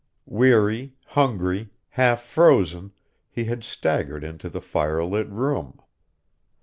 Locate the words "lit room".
5.05-5.79